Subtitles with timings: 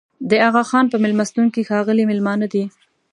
[0.29, 2.63] د اغاخان په مېلمستون کې ښاغلي مېلمانه دي.